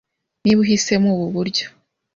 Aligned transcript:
niba 0.41 0.59
uhisemo 0.65 1.07
ubu 1.13 1.27
buryo 1.35 1.65